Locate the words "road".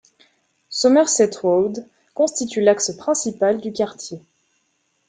1.43-1.85